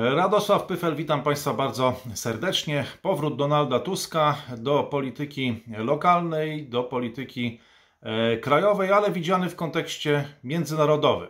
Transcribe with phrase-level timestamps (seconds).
[0.00, 2.84] Radosław Pyfel, witam Państwa bardzo serdecznie.
[3.02, 7.60] Powrót Donalda Tuska do polityki lokalnej, do polityki
[8.02, 11.28] e, krajowej, ale widziany w kontekście międzynarodowym.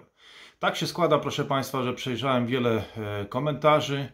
[0.59, 4.09] Tak się składa, proszę Państwa, że przejrzałem wiele e, komentarzy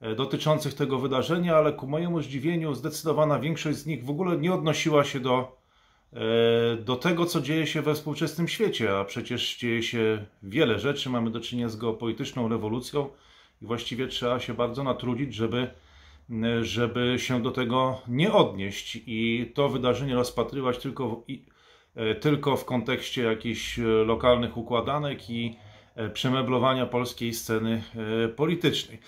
[0.00, 4.54] e, dotyczących tego wydarzenia, ale ku mojemu zdziwieniu zdecydowana większość z nich w ogóle nie
[4.54, 5.58] odnosiła się do,
[6.84, 11.10] do tego, co dzieje się we współczesnym świecie, a przecież dzieje się wiele rzeczy.
[11.10, 13.08] Mamy do czynienia z geopolityczną rewolucją
[13.62, 15.70] i właściwie trzeba się bardzo natrudzić, żeby,
[16.62, 21.24] żeby się do tego nie odnieść i to wydarzenie rozpatrywać tylko w,
[21.94, 25.56] e, tylko w kontekście jakichś e, lokalnych układanek i
[25.94, 27.82] e, przemeblowania polskiej sceny
[28.36, 28.98] politycznej.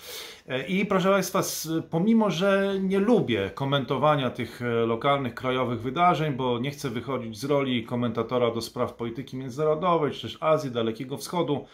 [0.68, 1.42] I proszę Państwa,
[1.90, 7.84] pomimo, że nie lubię komentowania tych lokalnych, krajowych wydarzeń, bo nie chcę wychodzić z roli
[7.84, 11.66] komentatora do spraw polityki międzynarodowej, czy też Azji, Dalekiego Wschodu,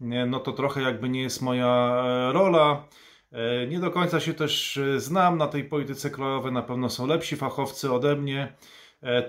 [0.00, 2.84] no to trochę jakby nie jest moja e, rola.
[3.32, 7.06] E, nie do końca się też e, znam na tej polityce krajowej, na pewno są
[7.06, 8.52] lepsi fachowcy ode mnie.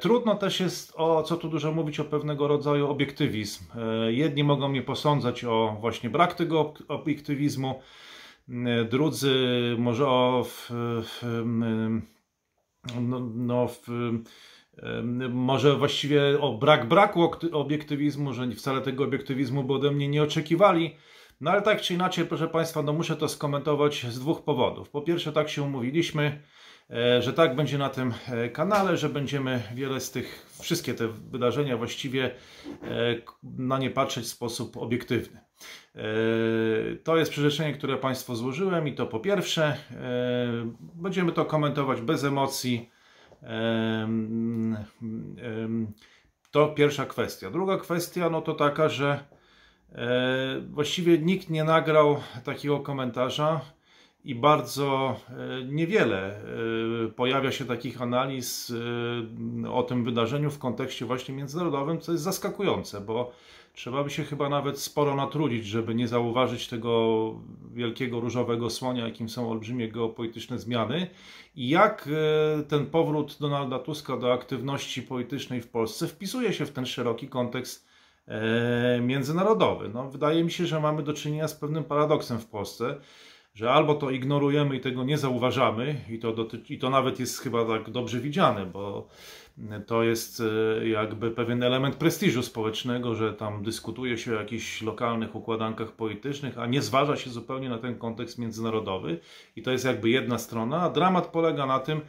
[0.02, 3.64] Trudno też jest, o co tu dużo mówić, o pewnego rodzaju obiektywizm.
[4.08, 7.82] Jedni mogą mnie posądzać o właśnie brak tego obiektywizmu,
[8.90, 9.36] drudzy
[9.78, 10.68] może o w,
[11.04, 11.42] w,
[13.02, 13.88] no, no, w,
[15.30, 20.96] może właściwie o brak braku obiektywizmu, że wcale tego obiektywizmu by ode mnie nie oczekiwali.
[21.42, 24.90] No ale tak czy inaczej, proszę Państwa, no muszę to skomentować z dwóch powodów.
[24.90, 26.42] Po pierwsze, tak się umówiliśmy,
[26.90, 31.08] e, że tak będzie na tym e, kanale, że będziemy wiele z tych, wszystkie te
[31.08, 32.36] wydarzenia właściwie e,
[33.44, 35.40] na nie patrzeć w sposób obiektywny.
[37.04, 39.78] To jest przyrzeczenie, które Państwu złożyłem i to po pierwsze,
[40.80, 42.90] będziemy to komentować bez emocji,
[46.52, 47.52] to pierwsza kwestia.
[47.52, 49.20] Druga kwestia no to taka, że
[49.92, 53.62] e, właściwie nikt nie nagrał takiego komentarza
[54.24, 58.74] i bardzo e, niewiele e, pojawia się takich analiz
[59.72, 63.32] o tym wydarzeniu w kontekście właśnie międzynarodowym, co jest zaskakujące, bo
[63.74, 67.34] Trzeba by się chyba nawet sporo natrudzić, żeby nie zauważyć tego
[67.74, 71.08] wielkiego różowego słonia, jakim są olbrzymie geopolityczne zmiany
[71.56, 72.10] i jak
[72.60, 77.28] e, ten powrót Donalda Tuska do aktywności politycznej w Polsce wpisuje się w ten szeroki
[77.28, 77.88] kontekst
[78.28, 79.90] e, międzynarodowy.
[79.90, 82.96] No, wydaje mi się, że mamy do czynienia z pewnym paradoksem w Polsce,
[83.54, 87.40] że albo to ignorujemy i tego nie zauważamy, i to, dotyczy, i to nawet jest
[87.40, 89.08] chyba tak dobrze widziane, bo
[89.88, 90.44] to jest
[90.80, 96.58] e, jakby pewien element prestiżu społecznego, że tam dyskutuje się o jakichś lokalnych układankach politycznych,
[96.58, 99.20] a nie zważa się zupełnie na ten kontekst międzynarodowy.
[99.56, 100.82] I to jest jakby jedna strona.
[100.82, 102.02] A dramat polega na tym,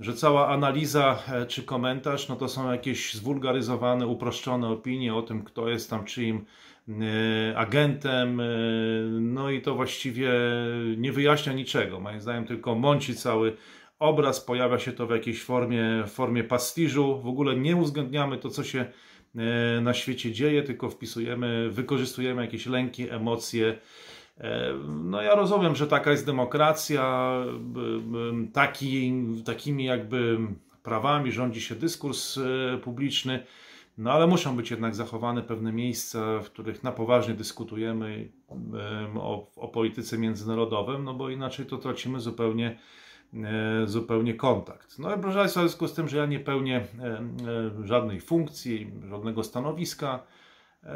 [0.00, 5.44] że cała analiza e, czy komentarz, no to są jakieś zwulgaryzowane, uproszczone opinie o tym,
[5.44, 6.44] kto jest tam czyim
[7.56, 8.42] agentem,
[9.20, 10.32] no i to właściwie
[10.96, 12.00] nie wyjaśnia niczego.
[12.00, 13.56] Moim zdaniem tylko mąci cały
[13.98, 17.20] obraz, pojawia się to w jakiejś formie, formie pastiżu.
[17.20, 18.86] W ogóle nie uwzględniamy to, co się
[19.36, 23.78] e, na świecie dzieje, tylko wpisujemy, wykorzystujemy jakieś lęki, emocje.
[24.38, 27.34] E, no ja rozumiem, że taka jest demokracja,
[28.52, 29.12] taki,
[29.44, 30.38] takimi jakby
[30.82, 33.46] prawami rządzi się dyskurs e, publiczny,
[33.98, 38.32] no ale muszą być jednak zachowane pewne miejsca, w których na poważnie dyskutujemy
[39.14, 42.78] o, o polityce międzynarodowej, no bo inaczej to tracimy zupełnie
[43.42, 44.98] E, zupełnie kontakt.
[44.98, 47.04] No proszę Państwa, w związku z tym, że ja nie pełnię e,
[47.82, 50.22] e, żadnej funkcji, żadnego stanowiska,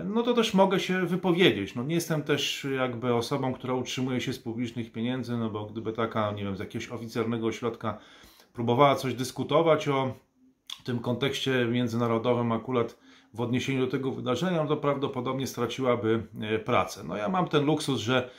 [0.04, 1.74] no to też mogę się wypowiedzieć.
[1.74, 5.92] No nie jestem też jakby osobą, która utrzymuje się z publicznych pieniędzy, no bo gdyby
[5.92, 7.98] taka, nie wiem, z jakiegoś oficjalnego ośrodka
[8.52, 10.14] próbowała coś dyskutować o
[10.84, 12.98] tym kontekście międzynarodowym akurat
[13.34, 16.22] w odniesieniu do tego wydarzenia, no to prawdopodobnie straciłaby
[16.64, 17.04] pracę.
[17.04, 18.30] No ja mam ten luksus, że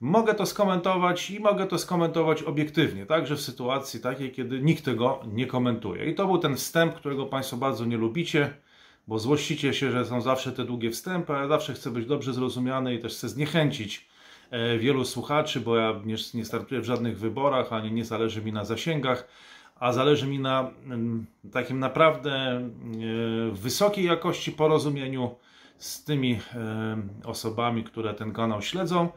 [0.00, 5.20] Mogę to skomentować i mogę to skomentować obiektywnie, także w sytuacji takiej, kiedy nikt tego
[5.32, 6.04] nie komentuje.
[6.04, 8.54] I to był ten wstęp, którego Państwo bardzo nie lubicie,
[9.08, 12.94] bo złościcie się, że są zawsze te długie wstępy, ale zawsze chcę być dobrze zrozumiany
[12.94, 14.08] i też chcę zniechęcić
[14.50, 18.52] e, wielu słuchaczy, bo ja nie, nie startuję w żadnych wyborach, ani nie zależy mi
[18.52, 19.28] na zasięgach,
[19.80, 22.70] a zależy mi na mm, takim naprawdę e,
[23.52, 25.34] wysokiej jakości porozumieniu
[25.78, 29.08] z tymi e, osobami, które ten kanał śledzą.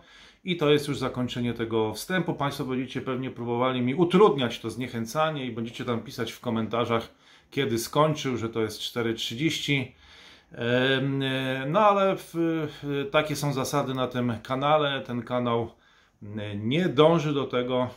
[0.44, 2.34] I to jest już zakończenie tego wstępu.
[2.34, 7.10] Państwo będziecie pewnie próbowali mi utrudniać to zniechęcanie i będziecie tam pisać w komentarzach,
[7.52, 9.92] kiedy skończył, że to jest 4.30.
[11.68, 12.16] No ale
[13.12, 15.02] takie są zasady na tym kanale.
[15.02, 15.72] Ten kanał
[16.56, 17.89] nie dąży do tego,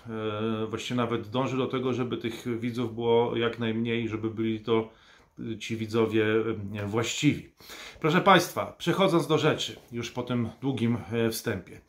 [0.62, 4.88] e, właściwie nawet dąży do tego, żeby tych widzów było jak najmniej, żeby byli to
[5.58, 6.24] ci widzowie
[6.86, 7.48] właściwi.
[8.00, 11.80] Proszę Państwa, przechodząc do rzeczy, już po tym długim e, wstępie.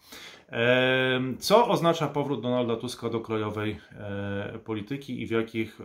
[1.39, 3.79] Co oznacza powrót Donalda Tuska do krajowej
[4.65, 5.81] polityki i w jakich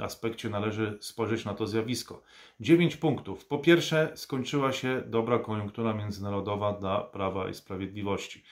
[0.00, 2.22] aspekcie należy spojrzeć na to zjawisko?
[2.60, 3.46] Dziewięć punktów.
[3.46, 8.42] Po pierwsze, skończyła się dobra koniunktura międzynarodowa dla Prawa i Sprawiedliwości.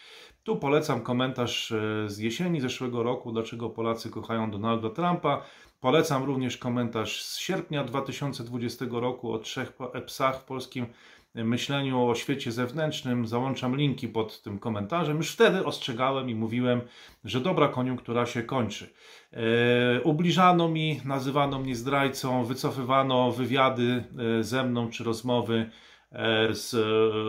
[0.45, 5.43] Tu polecam komentarz e, z jesieni zeszłego roku, dlaczego Polacy kochają Donalda Trumpa.
[5.81, 9.73] Polecam również komentarz z sierpnia 2020 roku o trzech
[10.07, 10.87] psach w polskim
[11.35, 13.27] myśleniu o świecie zewnętrznym.
[13.27, 15.17] Załączam linki pod tym komentarzem.
[15.17, 16.81] Już wtedy ostrzegałem i mówiłem,
[17.25, 18.93] że dobra koniunktura się kończy.
[19.33, 24.05] E, ubliżano mi, nazywano mnie zdrajcą, wycofywano wywiady
[24.39, 25.71] e, ze mną czy rozmowy
[26.13, 26.75] e, z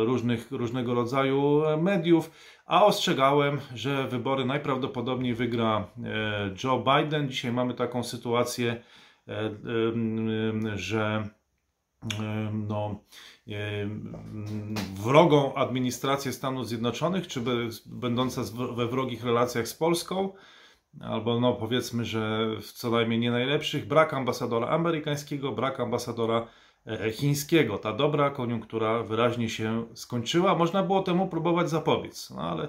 [0.08, 2.32] różnych, różnego rodzaju mediów,
[2.66, 5.88] a ostrzegałem, że wybory najprawdopodobniej wygra
[6.64, 7.30] Joe Biden.
[7.30, 8.84] Dzisiaj mamy taką sytuację,
[10.76, 11.30] że
[12.54, 13.00] no,
[14.96, 17.42] wrogą administrację Stanów Zjednoczonych, czy
[17.86, 18.42] będąca
[18.76, 20.34] we wrogich relacjach z Polską,
[21.02, 26.63] albo no powiedzmy, że w co najmniej nie najlepszych, brak ambasadora amerykańskiego, brak ambasadora e,
[27.12, 27.78] chińskiego.
[27.78, 30.56] Ta dobra koniunktura wyraźnie się skończyła.
[30.56, 32.68] Można było temu próbować zapobiec, no ale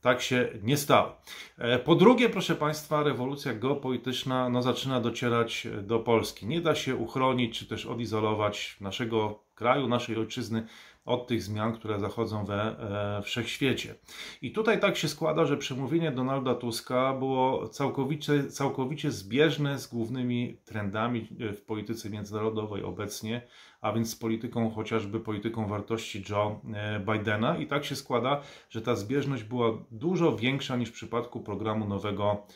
[0.00, 1.16] tak się nie stało.
[1.58, 6.46] E, po drugie, proszę Państwa, rewolucja geopolityczna no, zaczyna docierać do Polski.
[6.46, 10.66] Nie da się uchronić czy też odizolować naszego kraju, naszej ojczyzny
[11.04, 12.78] od tych zmian, które zachodzą we
[13.18, 13.94] e, wszechświecie.
[14.42, 20.56] I tutaj tak się składa, że przemówienie Donalda Tuska było całkowicie, całkowicie zbieżne z głównymi
[20.64, 23.42] trendami e, w polityce międzynarodowej obecnie,
[23.80, 27.58] a więc z polityką, chociażby polityką wartości Joe e, Bidena.
[27.58, 28.40] I tak się składa,
[28.70, 32.46] że ta zbieżność była dużo większa niż w przypadku programu Nowego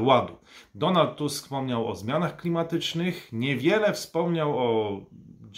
[0.00, 0.36] Ładu.
[0.74, 5.00] Donald Tusk wspomniał o zmianach klimatycznych, niewiele wspomniał o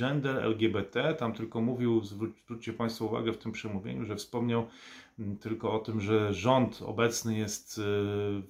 [0.01, 4.67] gender, LGBT, tam tylko mówił, zwróćcie Państwo uwagę w tym przemówieniu, że wspomniał
[5.19, 7.83] mm, tylko o tym, że rząd obecny jest y,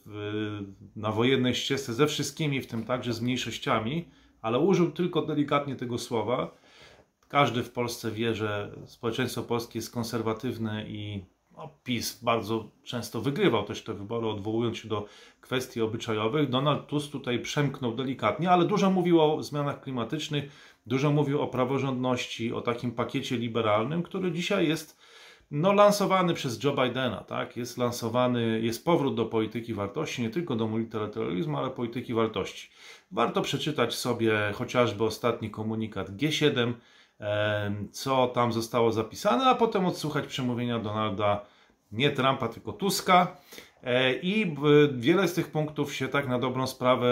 [0.07, 0.63] w,
[0.97, 4.09] na wojennej ścieżce ze wszystkimi, w tym także z mniejszościami,
[4.43, 6.55] ale użył tylko delikatnie tego słowa.
[7.29, 11.25] Każdy w Polsce wie, że społeczeństwo polskie jest konserwatywne i
[11.57, 15.07] no, PiS bardzo często wygrywał też te wybory, odwołując się do
[15.41, 16.49] kwestii obyczajowych.
[16.49, 22.53] Donald Tusk tutaj przemknął delikatnie, ale dużo mówił o zmianach klimatycznych Dużo mówił o praworządności,
[22.53, 25.01] o takim pakiecie liberalnym, który dzisiaj jest
[25.51, 27.25] no, lansowany przez Joe Bidena.
[27.25, 27.57] Tak?
[27.57, 32.71] Jest lansowany, jest powrót do polityki wartości, nie tylko do multilateralizmu, ale polityki wartości.
[33.11, 36.73] Warto przeczytać sobie chociażby ostatni komunikat G7,
[37.91, 41.47] co tam zostało zapisane, a potem odsłuchać przemówienia Donalda,
[41.93, 43.37] nie Trumpa, tylko Tuska.
[43.83, 44.57] E, I
[44.93, 47.09] wiele z tych punktów się tak na dobrą sprawę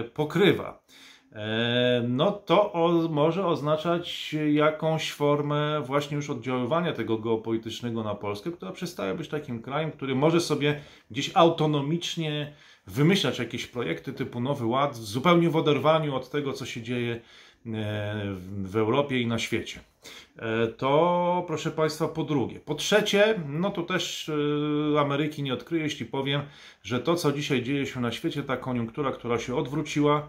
[0.00, 0.82] e, pokrywa.
[1.34, 8.50] E, no to o, może oznaczać jakąś formę właśnie już oddziaływania tego geopolitycznego na Polskę,
[8.50, 10.80] która przestaje być takim krajem, który może sobie
[11.10, 12.52] gdzieś autonomicznie
[12.86, 17.20] wymyślać jakieś projekty typu Nowy Ład, zupełnie w oderwaniu od tego, co się dzieje e,
[18.62, 19.80] w Europie i na świecie.
[20.36, 22.60] E, to proszę Państwa po drugie.
[22.60, 24.30] Po trzecie, no to też
[24.98, 26.42] Ameryki nie odkryję, jeśli powiem,
[26.82, 30.28] że to, co dzisiaj dzieje się na świecie, ta koniunktura, która się odwróciła,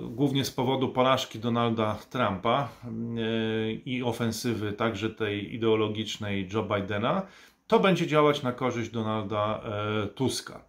[0.00, 7.22] głównie z powodu porażki Donalda Trumpa e, i ofensywy także tej ideologicznej Joe Bidena,
[7.66, 10.64] to będzie działać na korzyść Donalda e, Tuska.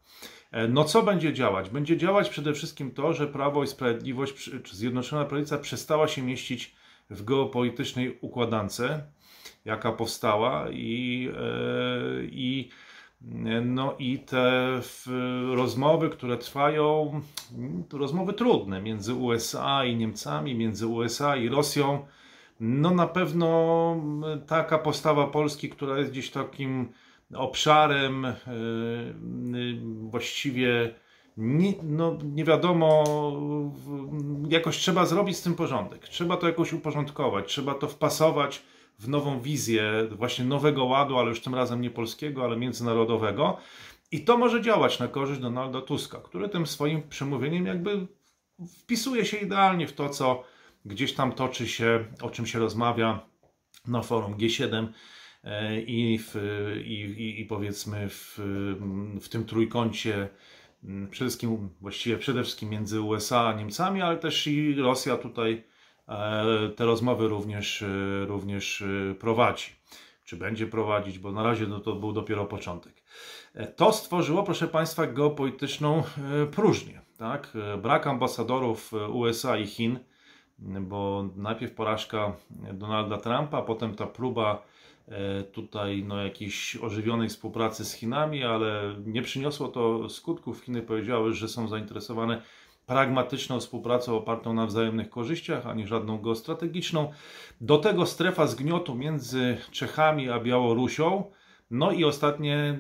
[0.52, 1.70] E, no co będzie działać?
[1.70, 6.76] Będzie działać przede wszystkim to, że Prawo i Sprawiedliwość, czy Zjednoczona Prawica przestała się mieścić
[7.10, 8.82] w geopolitycznej układance,
[9.66, 11.30] jaka powstała i,
[12.22, 12.70] i
[13.66, 14.80] no i te
[15.56, 17.12] rozmowy, które trwają,
[17.94, 22.06] rozmowy trudne między USA i Niemcami, między USA i Rosją.
[22.60, 23.96] No na pewno
[24.48, 26.90] taka postawa Polski, która jest gdzieś takim
[27.34, 28.36] obszarem e,
[30.10, 30.94] właściwie
[31.38, 33.04] nie, no, nie wiadomo,
[34.50, 36.08] jakoś trzeba zrobić z tym porządek.
[36.08, 38.62] Trzeba to jakoś uporządkować, trzeba to wpasować
[39.00, 43.58] w nową wizję właśnie nowego ładu, ale już tym razem nie polskiego, ale międzynarodowego.
[44.12, 48.08] I to może działać na korzyść Donalda Tuska, który tym swoim przemówieniem jakby
[48.68, 50.44] wpisuje się idealnie w to, co
[50.86, 53.20] gdzieś tam toczy się, o czym się rozmawia
[53.88, 54.88] na forum G7
[55.44, 56.36] e, i, w,
[56.86, 58.40] i, i, powiedzmy w,
[59.22, 60.30] w tym trójkącie
[61.12, 65.64] przede wszystkim, właściwie przede wszystkim między USA a Niemcami, ale też i Rosja tutaj
[66.76, 69.72] te rozmowy również, e, również e, prowadzi.
[70.26, 72.94] Czy będzie prowadzić, bo na razie no to był dopiero początek.
[73.76, 76.04] To stworzyło, proszę Państwa, geopolityczną
[76.52, 77.02] próżnię.
[77.18, 77.54] Tak?
[77.82, 80.00] Brak ambasadorów USA i Chin,
[80.82, 82.36] bo najpierw porażka
[82.74, 84.64] Donalda Trumpa, potem ta próba
[85.08, 90.62] e, tutaj no, jakiejś ożywionej współpracy z Chinami, ale nie przyniosło to skutków.
[90.62, 92.42] Chiny powiedziały, że są zainteresowane
[92.90, 97.12] pragmatyczną współpracą opartą na wzajemnych korzyściach, a nie żadną geostrategiczną.
[97.62, 101.24] Do tego strefa zgniotu między Czechami a Białorusią.
[101.72, 102.80] No i ostatnie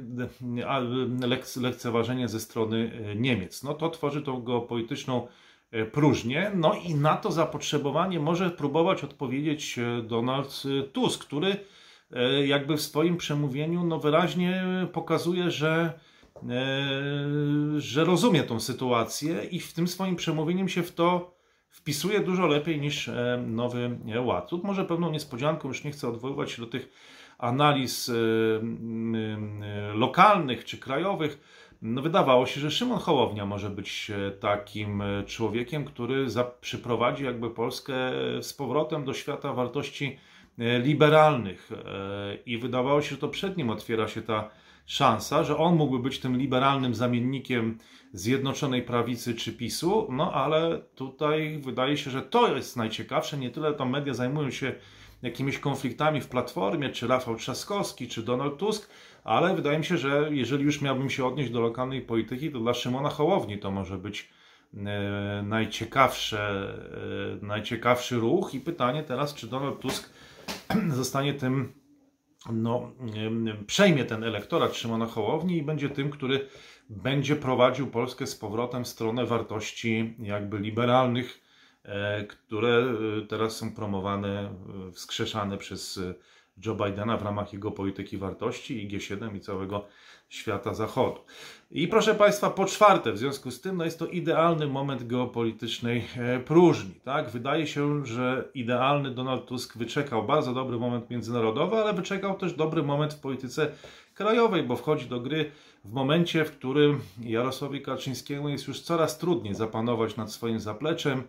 [1.61, 3.63] lekceważenie ze strony e, Niemiec.
[3.63, 5.27] No to tworzy tą geopolityczną
[5.71, 6.51] e, próżnię.
[6.55, 10.63] No i na to zapotrzebowanie może próbować odpowiedzieć e, Donald
[10.93, 11.57] Tusk, który
[12.45, 14.63] jakby w swoim przemówieniu no wyraźnie
[14.93, 15.99] pokazuje, że
[17.77, 22.81] że rozumie tą sytuację i w tym swoim przemówieniem się w to wpisuje dużo lepiej
[22.81, 24.49] niż e, nowy ład.
[24.49, 26.89] Tu może pewną niespodzianką, już nie chcę odwoływać się do tych
[27.37, 28.13] analiz e,
[29.93, 36.25] lokalnych czy krajowych, no wydawało się, że Szymon Hołownia może być takim człowiekiem, który
[36.61, 37.93] przyprowadzi jakby Polskę
[38.41, 40.19] z powrotem do świata wartości
[40.83, 41.69] liberalnych.
[42.45, 44.49] I wydawało się, że to przed nim otwiera się ta
[44.89, 47.77] szansa, że on mógłby być tym liberalnym zamiennikiem
[48.13, 53.37] Zjednoczonej Prawicy czy PiSu, no ale tutaj wydaje się, że to jest najciekawsze.
[53.37, 54.73] Nie tyle tam media zajmują się
[55.21, 58.89] jakimiś konfliktami w Platformie, czy Rafał Trzaskowski, czy Donald Tusk,
[59.23, 62.73] ale wydaje mi się, że jeżeli już miałbym się odnieść do lokalnej polityki, to dla
[62.73, 64.29] Szymona Hołowni to może być
[64.73, 66.73] e, najciekawsze,
[67.41, 70.09] e, najciekawszy ruch i pytanie teraz, czy Donald Tusk
[70.89, 71.79] zostanie tym
[72.51, 72.91] no,
[73.67, 76.47] przejmie ten elektorat Szymona Hołowni i będzie tym, który
[76.89, 81.41] będzie prowadził Polskę z powrotem w stronę wartości jakby liberalnych,
[81.83, 84.55] e, które e, teraz są promowane,
[84.87, 85.99] e, wskrzeszane przez
[86.65, 89.85] Joe Bidena w ramach jego polityki wartości i G7 i całego
[90.29, 91.19] świata zachodu.
[91.71, 96.03] I proszę Państwa, po czwarte, w związku z tym no jest to idealny moment geopolitycznej
[96.17, 96.93] e, próżni.
[97.03, 97.29] Tak?
[97.29, 102.83] Wydaje się, że idealny Donald Tusk wyczekał bardzo dobry moment międzynarodowy, ale wyczekał też dobry
[102.83, 103.71] moment w polityce
[104.13, 105.51] krajowej, bo wchodzi do gry
[105.85, 111.23] w momencie, w którym Jarosławowi Kaczyńskiemu jest już coraz trudniej zapanować nad swoim zapleczem.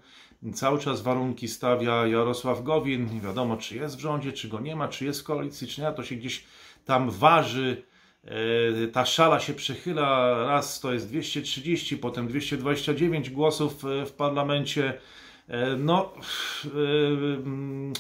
[0.55, 3.15] Cały czas warunki stawia Jarosław Gowin.
[3.15, 5.81] Nie wiadomo, czy jest w rządzie, czy go nie ma, czy jest w koalicji, czy
[5.81, 5.93] nie.
[5.93, 6.45] To się gdzieś
[6.85, 7.83] tam waży
[8.25, 14.99] E, ta szala się przechyla, raz to jest 230, potem 229 głosów e, w parlamencie.
[15.49, 16.13] E, no,
[16.75, 17.93] mm,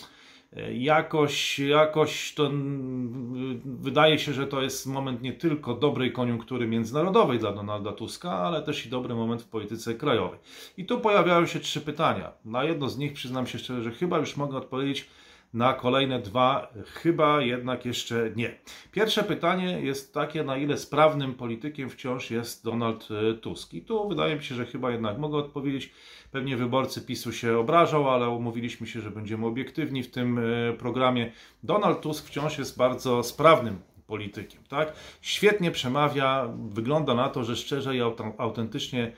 [0.72, 7.38] jakoś, jakoś to mm, wydaje się, że to jest moment nie tylko dobrej koniunktury międzynarodowej
[7.38, 10.38] dla Donalda Tuska, ale też i dobry moment w polityce krajowej.
[10.76, 12.32] I tu pojawiają się trzy pytania.
[12.44, 15.06] Na jedno z nich przyznam się szczerze, że chyba już mogę odpowiedzieć
[15.54, 18.54] na kolejne dwa chyba jednak jeszcze nie.
[18.92, 23.74] Pierwsze pytanie jest takie, na ile sprawnym politykiem wciąż jest Donald e, Tusk.
[23.74, 25.92] I tu wydaje mi się, że chyba jednak mogę odpowiedzieć.
[26.30, 31.32] Pewnie wyborcy PiSu się obrażą, ale umówiliśmy się, że będziemy obiektywni w tym e, programie.
[31.62, 34.92] Donald Tusk wciąż jest bardzo sprawnym politykiem, tak?
[35.20, 38.00] Świetnie przemawia, wygląda na to, że szczerze i
[38.38, 39.12] autentycznie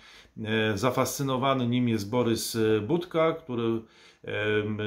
[0.45, 3.81] e, zafascynowany nim jest Borys Budka, który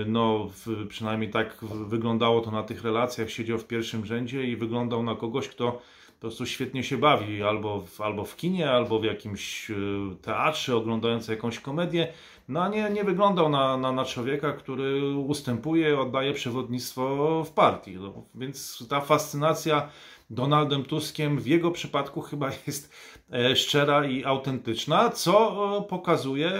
[0.07, 0.49] no,
[0.89, 5.47] przynajmniej tak wyglądało to na tych relacjach, siedział w pierwszym rzędzie i wyglądał na kogoś,
[5.47, 5.81] kto
[6.15, 9.75] po prostu świetnie się bawi, albo w, albo w kinie, albo w jakimś e,
[10.21, 12.13] teatrze, oglądając jakąś komedię.
[12.47, 17.95] No a nie, nie wyglądał na, na, na człowieka, który ustępuje, oddaje przewodnictwo w partii.
[17.95, 19.89] No, więc ta fascynacja
[20.29, 22.93] Donaldem Tuskiem w jego przypadku chyba jest
[23.31, 26.51] e, szczera i autentyczna, co pokazuje,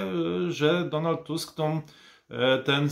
[0.48, 1.82] że Donald Tusk tą
[2.66, 2.90] ten,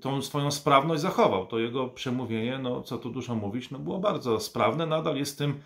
[0.00, 1.46] tą swoją sprawność zachował.
[1.46, 4.86] To jego przemówienie, no co tu dużo mówić, no było bardzo sprawne.
[4.86, 5.60] Nadal jest tym,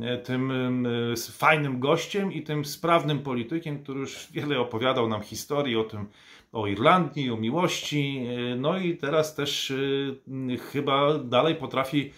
[0.00, 0.52] e, tym
[1.32, 6.06] fajnym gościem i tym sprawnym politykiem, który już wiele opowiadał nam historii o tym,
[6.52, 8.26] o Irlandii, o miłości.
[8.52, 9.72] E, no i teraz też
[10.72, 12.10] chyba dalej potrafi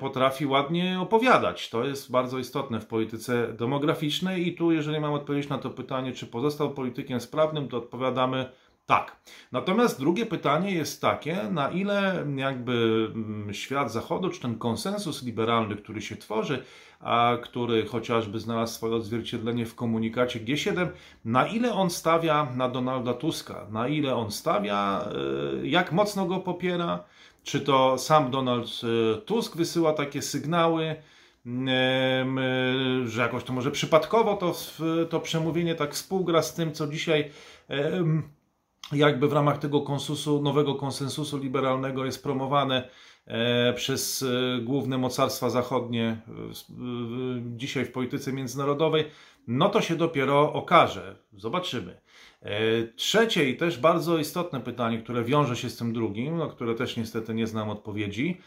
[0.00, 1.70] potrafi ładnie opowiadać.
[1.70, 6.12] To jest bardzo istotne w polityce demograficznej i tu, jeżeli mam odpowiedzieć na to pytanie,
[6.12, 8.46] czy pozostał politykiem sprawnym, to odpowiadamy
[8.88, 9.16] tak.
[9.52, 15.76] Natomiast drugie pytanie jest takie, na ile jakby mm, świat zachodu, czy ten konsensus liberalny,
[15.76, 16.62] który się tworzy,
[17.00, 20.88] a który chociażby znalazł swoje odzwierciedlenie w komunikacie G7,
[21.24, 25.08] na ile on stawia na Donalda Tuska, na ile on stawia,
[25.62, 27.04] y, jak mocno go popiera,
[27.42, 28.68] czy to sam Donald
[29.16, 30.96] y, Tusk wysyła takie sygnały,
[33.04, 34.54] że jakoś to może przypadkowo to,
[35.10, 37.30] to przemówienie tak współgra z tym, co dzisiaj
[38.92, 42.88] jakby w ramach tego konsensusu, nowego konsensusu liberalnego jest promowane
[43.26, 46.20] e, przez e, główne mocarstwa zachodnie
[47.40, 49.04] dzisiaj w polityce międzynarodowej,
[49.46, 51.16] no to się dopiero okaże.
[51.32, 52.00] Zobaczymy.
[52.42, 52.52] E,
[52.96, 56.96] trzecie i też bardzo istotne pytanie, które wiąże się z tym drugim, no które też
[56.96, 58.40] niestety nie znam odpowiedzi,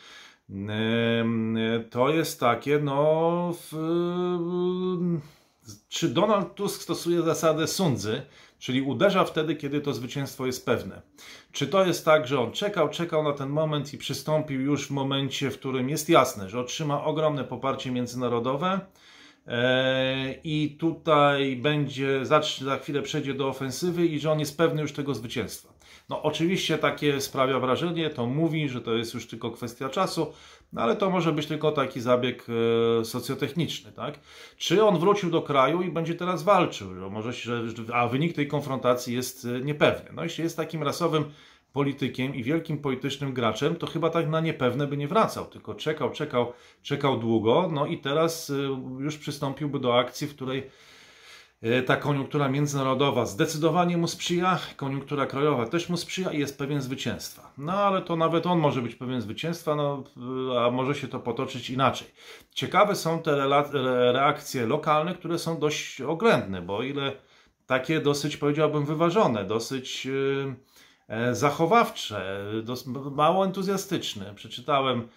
[1.90, 3.76] to jest takie, no, w,
[5.90, 8.22] czy Donald Tusk stosuje zasadę sądzy,
[8.62, 11.02] czyli uderza wtedy, kiedy to zwycięstwo jest pewne.
[11.52, 14.92] Czy to jest tak, że on czekał, czekał na ten moment i przystąpił już w
[14.92, 18.80] momencie, w którym jest jasne, że otrzyma ogromne poparcie międzynarodowe
[19.48, 24.94] e, i tutaj będzie, za chwilę przejdzie do ofensywy i że on jest pewny już
[24.94, 25.71] tego zwycięstwa.
[26.12, 30.34] No oczywiście takie sprawia wrażenie, to mówi, że to jest już tylko kwestia czasu,
[30.74, 32.46] no ale to może być tylko taki zabieg
[33.02, 34.20] e, socjotechniczny, tak?
[34.58, 37.52] Czy on wrócił do kraju i będzie teraz walczył, że może się,
[37.94, 40.10] a wynik tej konfrontacji jest e, niepewny.
[40.14, 41.26] No jeśli jest takim rasowym
[41.74, 46.12] politykiem i wielkim politycznym graczem, to chyba tak na niepewne by nie wracał, tylko czekał,
[46.12, 46.54] czekał,
[46.84, 48.54] czekał długo, no i teraz e,
[49.00, 50.64] już przystąpiłby do akcji, w której
[51.86, 57.52] ta koniunktura międzynarodowa zdecydowanie mu sprzyja, koniunktura krajowa też mu sprzyja i jest pewien zwycięstwa.
[57.58, 60.04] No ale to nawet on może być pewien zwycięstwa, no,
[60.60, 62.08] a może się to potoczyć inaczej.
[62.52, 63.36] Ciekawe są te
[64.12, 67.12] reakcje lokalne, które są dość oględne, bo ile
[67.66, 70.08] takie dosyć powiedziałbym wyważone, dosyć
[71.08, 72.46] e, zachowawcze,
[73.12, 74.34] mało entuzjastyczne.
[74.36, 75.08] Przeczytałem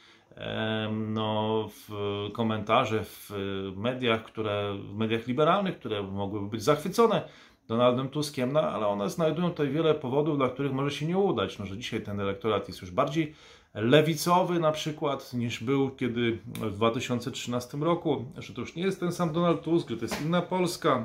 [0.91, 1.93] no, w
[2.33, 3.31] komentarze w
[3.76, 7.29] mediach, które, w mediach liberalnych, które mogłyby być zachwycone
[7.69, 11.59] Donaldem Tuskiem, no, ale one znajdują tutaj wiele powodów, dla których może się nie udać.
[11.59, 13.35] No, że dzisiaj ten elektorat jest już bardziej
[13.75, 19.12] lewicowy na przykład niż był kiedy w 2013 roku, że to już nie jest ten
[19.12, 21.05] sam Donald Tusk, że to jest inna Polska,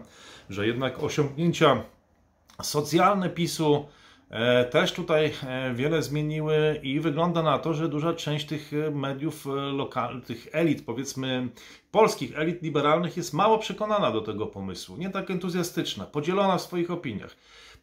[0.49, 1.83] że jednak osiągnięcia
[2.61, 3.85] socjalne PiSu
[4.71, 9.45] też tutaj e, wiele zmieniły i wygląda na to, że duża część tych e, mediów
[9.73, 11.49] lokalnych, tych elit, powiedzmy
[11.91, 16.91] polskich elit liberalnych jest mało przekonana do tego pomysłu, nie tak entuzjastyczna, podzielona w swoich
[16.91, 17.35] opiniach.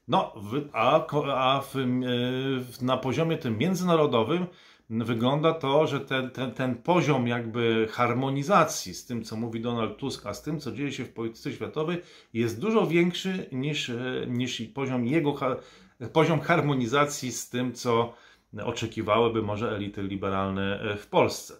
[0.08, 0.34] No,
[0.72, 4.46] a, a w, na poziomie tym międzynarodowym
[4.90, 10.26] wygląda to, że ten, ten, ten poziom jakby harmonizacji z tym, co mówi Donald Tusk,
[10.26, 13.92] a z tym, co dzieje się w polityce światowej, jest dużo większy niż,
[14.26, 15.32] niż poziom jego
[16.12, 18.14] poziom harmonizacji z tym, co
[18.64, 21.54] oczekiwałyby może elity liberalne e, w Polsce.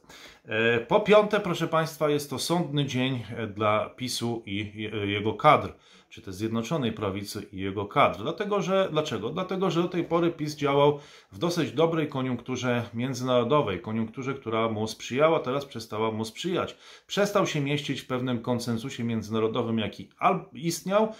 [0.47, 4.73] E, po piąte, proszę Państwa, jest to sądny dzień dla PiSu i
[5.07, 5.73] jego kadr
[6.17, 8.19] czy też Zjednoczonej Prawicy i jego kadr.
[8.23, 9.31] Dlatego, że, dlaczego?
[9.31, 10.99] Dlatego, że do tej pory PiS działał
[11.33, 16.77] w dosyć dobrej koniunkturze międzynarodowej, koniunkturze, która mu sprzyjała, teraz przestała mu sprzyjać.
[17.07, 20.09] Przestał się mieścić w pewnym konsensusie międzynarodowym, jaki
[20.53, 21.13] istniał,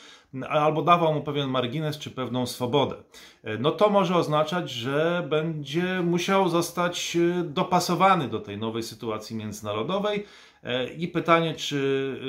[0.49, 2.97] albo dawał mu pewien margines czy pewną swobodę.
[3.59, 10.27] No to może oznaczać, że będzie musiał zostać dopasowany do tej nowej sytuacji międzynarodowej,
[10.67, 12.21] E, I pytanie, czy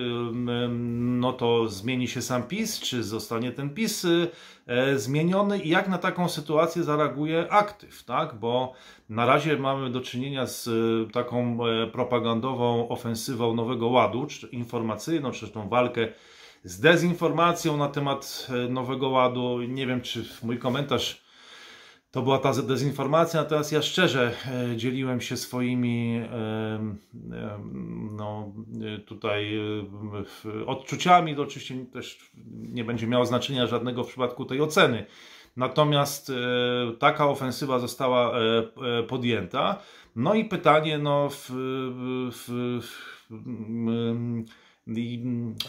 [1.00, 4.28] no to zmieni się sam PiS, czy zostanie ten PiS y,
[4.68, 8.36] e, zmieniony i jak na taką sytuację zareaguje aktyw, tak?
[8.36, 8.74] Bo
[9.10, 15.32] na razie mamy do czynienia z y, taką e, propagandową ofensywą Nowego Ładu, czy informacyjną,
[15.32, 16.08] czy tą walkę
[16.64, 19.62] z dezinformacją na temat Nowego Ładu.
[19.62, 21.27] Nie wiem, czy mój komentarz
[22.12, 24.32] to była ta dezinformacja, natomiast ja szczerze
[24.72, 26.22] e, dzieliłem się swoimi
[28.18, 28.54] no,
[28.96, 31.36] e, tutaj e, odczuciami.
[31.36, 35.06] To oczywiście też nie będzie miało znaczenia żadnego w przypadku tej oceny.
[35.58, 36.32] Natomiast
[37.00, 38.40] taka ofensywa została
[39.08, 39.80] podjęta.
[40.16, 41.50] No i pytanie, no, w,
[42.32, 42.90] w, w,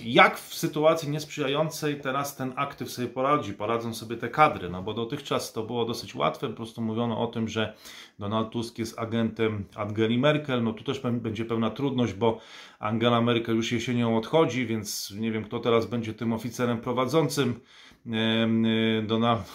[0.01, 4.95] jak w sytuacji niesprzyjającej teraz ten aktyw sobie poradzi, poradzą sobie te kadry, no bo
[4.95, 7.75] dotychczas to było dosyć łatwe, po prostu mówiono o tym, że
[8.19, 12.41] Donald Tusk jest agentem Angeli Merkel, no tu też będzie pewna trudność, bo
[12.79, 17.61] Angela Merkel już jesienią odchodzi, więc nie wiem kto teraz będzie tym oficerem prowadzącym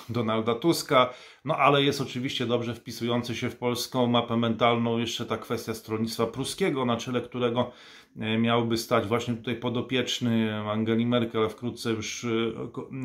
[0.10, 1.14] Donalda Tuska,
[1.46, 6.28] no ale jest oczywiście dobrze wpisujący się w polską mapę mentalną jeszcze ta kwestia stronnictwa
[6.28, 7.72] pruskiego, na czele którego
[8.20, 12.30] E, miałby stać właśnie tutaj podopieczny Angeli Merkel, wkrótce już e,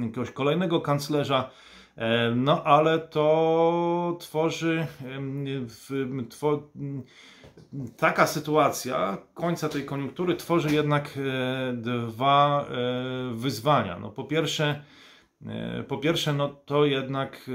[0.03, 1.51] jakiegoś kolejnego kanclerza.
[1.97, 4.87] E, no ale to tworzy
[6.31, 6.63] tw
[7.97, 11.19] taka sytuacja końca tej koniunktury tworzy jednak
[11.73, 12.67] dwa
[13.33, 13.99] wyzwania.
[13.99, 14.83] No po pierwsze,
[15.89, 17.51] po pierwsze no to jednak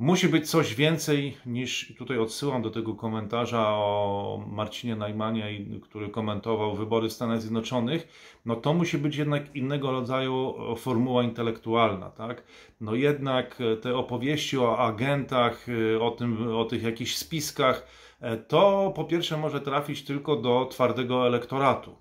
[0.00, 6.76] Musi być coś więcej niż tutaj odsyłam do tego komentarza o Marcinie Najmanie, który komentował
[6.76, 8.08] wybory w Stanach Zjednoczonych.
[8.44, 12.42] No to musi być jednak innego rodzaju formuła intelektualna, tak?
[12.80, 15.66] No jednak te opowieści o agentach,
[16.00, 17.86] o, tym, o tych jakichś spiskach,
[18.48, 21.96] to po pierwsze może trafić tylko do twardego elektoratu.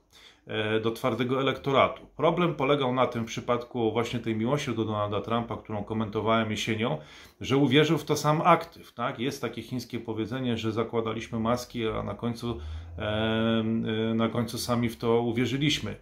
[0.47, 2.07] E, do twardego elektoratu.
[2.17, 6.97] Problem polegał na tym w przypadku właśnie tej miłości do Donalda Trumpa, którą komentowałem jesienią,
[7.41, 8.93] że uwierzył w to sam aktyw.
[8.93, 9.19] Tak?
[9.19, 12.59] Jest takie chińskie powiedzenie, że zakładaliśmy maski, a na końcu,
[14.15, 15.95] na końcu sami w to uwierzyliśmy.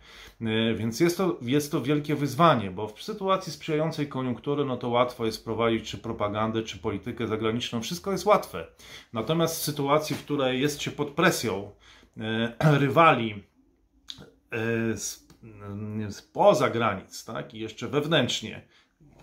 [0.76, 5.26] Więc jest to, jest to wielkie wyzwanie, bo w sytuacji sprzyjającej koniunktury, no to łatwo
[5.26, 7.82] jest prowadzić czy propagandę, czy politykę zagraniczną.
[7.82, 8.68] Wszystko jest łatwe.
[9.14, 11.72] Natomiast w sytuacji, w której jest się pod presją
[12.18, 13.55] e, rywali e,
[16.10, 18.62] spoza granic, tak, i jeszcze wewnętrznie,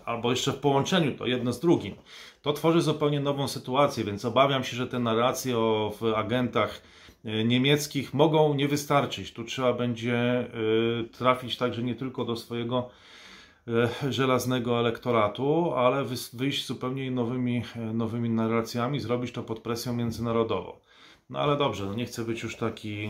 [0.05, 1.95] albo jeszcze w połączeniu to jedno z drugim,
[2.41, 6.81] to tworzy zupełnie nową sytuację, więc obawiam się, że te narracje o agentach
[7.25, 9.33] e, niemieckich mogą nie wystarczyć.
[9.33, 10.47] Tu trzeba będzie
[11.11, 12.89] trafić także nie tylko do swojego
[14.09, 20.73] żelaznego elektoratu, ale wyjść zupełnie nowymi, nowymi narracjami, zrobić to pod presją międzynarodową.
[21.29, 23.09] No ale dobrze, no nie chcę być już taki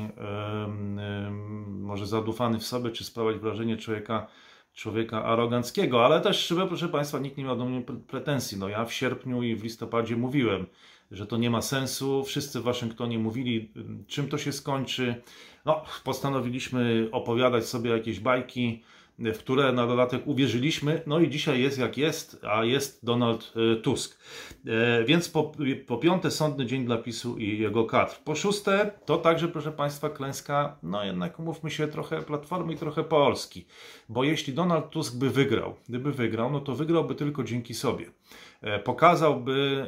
[1.93, 4.27] może zadufany w sobie, czy sprawiać wrażenie człowieka,
[4.73, 8.57] człowieka aroganckiego, ale też, proszę Państwa, nikt nie miał do mnie pretensji.
[8.57, 10.65] No ja w sierpniu i w listopadzie mówiłem,
[11.11, 12.23] że to nie ma sensu.
[12.23, 13.71] Wszyscy w Waszyngtonie mówili,
[14.07, 15.21] czym to się skończy.
[15.65, 18.83] No, postanowiliśmy opowiadać sobie jakieś bajki,
[19.19, 21.01] w które na dodatek uwierzyliśmy.
[21.07, 24.19] No i dzisiaj jest jak jest, a jest Donald e, Tusk.
[24.67, 25.51] E, więc po,
[25.87, 28.15] po piąte, sądny dzień dla PiSu i jego kadr.
[28.25, 33.03] Po szóste, to także, proszę Państwa, klęska, no jednak umówmy się, trochę Platformy i trochę
[33.03, 33.65] Polski.
[34.09, 38.05] Bo jeśli Donald Tusk by wygrał, gdyby wygrał, no to wygrałby tylko dzięki sobie.
[38.63, 39.87] E, pokazałby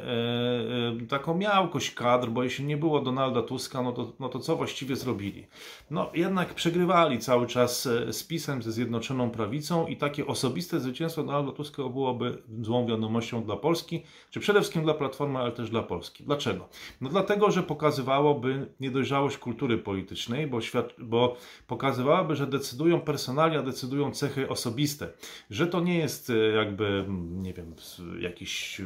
[0.98, 4.38] e, e, taką miałkość kadr, bo jeśli nie było Donalda Tuska, no to, no to
[4.38, 5.46] co właściwie zrobili?
[5.90, 11.52] No jednak przegrywali cały czas z PiSem, ze Zjednoczoną Prawicą i takie osobiste zwycięstwo Donalda
[11.52, 16.24] Tuska byłoby złą wiadomością dla Polski, czy przede wszystkim dla Platformy, ale też dla Polski.
[16.24, 16.68] Dlaczego?
[17.00, 21.36] No dlatego, że pokazywałoby niedojrzałość kultury politycznej, bo, świat, bo
[22.30, 25.08] że decydują personalia, decydują cechy osobiste,
[25.50, 27.74] że to nie jest jakby, nie wiem,
[28.20, 28.80] jakiś jakiś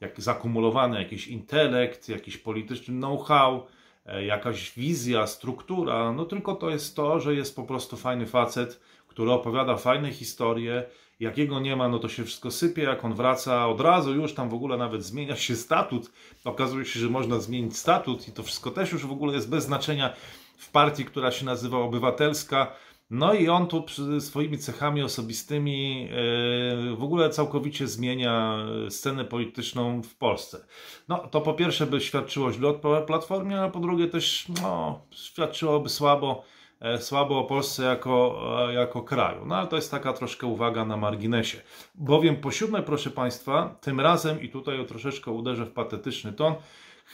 [0.00, 3.66] jak zakumulowany jakiś intelekt, jakiś polityczny know-how,
[4.06, 8.80] e, jakaś wizja, struktura, no tylko to jest to, że jest po prostu fajny facet,
[9.08, 10.84] który opowiada fajne historie,
[11.20, 14.48] jakiego nie ma, no to się wszystko sypie, jak on wraca, od razu już tam
[14.48, 16.10] w ogóle nawet zmienia się statut,
[16.44, 19.64] okazuje się, że można zmienić statut i to wszystko też już w ogóle jest bez
[19.64, 20.14] znaczenia
[20.56, 22.72] w partii, która się nazywa obywatelska,
[23.14, 23.84] no i on tu
[24.20, 30.66] swoimi cechami osobistymi e, w ogóle całkowicie zmienia scenę polityczną w Polsce.
[31.08, 35.88] No to po pierwsze by świadczyło źle o Platformie, a po drugie też no, świadczyłoby
[35.88, 36.44] słabo,
[36.80, 39.46] e, słabo o Polsce jako, e, jako kraju.
[39.46, 41.58] No ale to jest taka troszkę uwaga na marginesie.
[41.94, 46.54] Bowiem po siódme, proszę Państwa, tym razem i tutaj troszeczkę uderzę w patetyczny ton,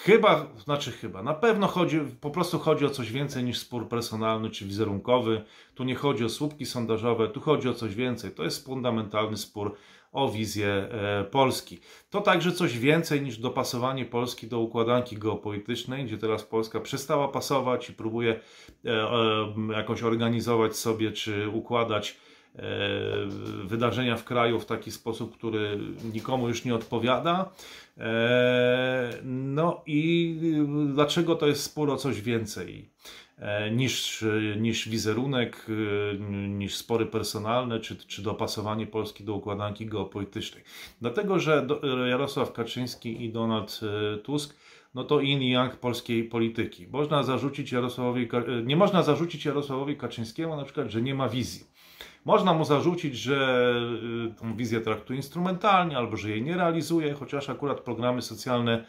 [0.04, 4.50] Chyba, znaczy chyba, na pewno chodzi, po prostu chodzi o coś więcej niż spór personalny
[4.50, 5.42] czy wizerunkowy.
[5.74, 8.30] Tu nie chodzi o słupki sondażowe, tu chodzi o coś więcej.
[8.30, 9.74] To jest fundamentalny spór
[10.12, 11.80] o wizję e, Polski.
[12.10, 17.90] To także coś więcej niż dopasowanie Polski do układanki geopolitycznej, gdzie teraz Polska przestała pasować
[17.90, 18.40] i próbuje
[18.84, 22.16] e, e, jakoś organizować sobie czy układać
[23.64, 25.78] wydarzenia w kraju w taki sposób, który
[26.12, 27.50] nikomu już nie odpowiada.
[27.98, 30.36] E, no i
[30.94, 32.90] dlaczego to jest spór o coś więcej
[33.38, 34.24] e, niż,
[34.56, 35.66] niż wizerunek,
[36.48, 40.64] niż spory personalne, czy, czy dopasowanie Polski do układanki geopolitycznej?
[41.00, 41.66] Dlatego, że
[42.08, 43.80] Jarosław Kaczyński i Donald
[44.22, 44.56] Tusk
[44.94, 46.86] no to in i yang polskiej polityki.
[46.88, 48.28] Można zarzucić Jarosławowi,
[48.64, 51.64] nie można zarzucić Jarosławowi Kaczyńskiemu na przykład, że nie ma wizji.
[52.24, 53.72] Można mu zarzucić, że
[54.30, 58.86] y, tą wizję traktuje instrumentalnie albo że jej nie realizuje, chociaż akurat programy socjalne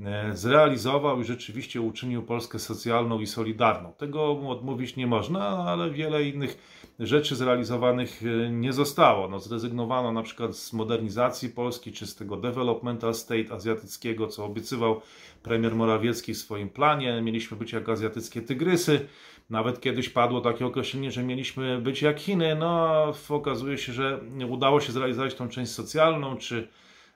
[0.00, 3.92] e, zrealizował i rzeczywiście uczynił Polskę socjalną i solidarną.
[3.92, 6.58] Tego mu odmówić nie można, ale wiele innych
[7.00, 9.28] rzeczy zrealizowanych e, nie zostało.
[9.28, 15.00] No, zrezygnowano na przykład z modernizacji Polski, czy z tego developmental state azjatyckiego, co obiecywał
[15.42, 17.22] premier Morawiecki w swoim planie.
[17.22, 19.08] Mieliśmy być jak azjatyckie tygrysy.
[19.50, 22.54] Nawet kiedyś padło takie określenie, że mieliśmy być jak Chiny.
[22.54, 26.68] No, okazuje się, że udało się zrealizować tą część socjalną, czy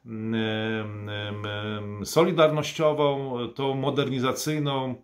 [0.06, 0.34] mm,
[1.08, 4.94] mm, mm, solidarnościową, tą modernizacyjną.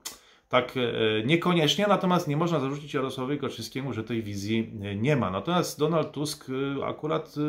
[0.48, 5.30] Tak, e, niekoniecznie, natomiast nie można zarzucić Jarosławowi Kaczyńskiemu, że tej wizji nie ma.
[5.30, 7.40] Natomiast Donald Tusk e, akurat e,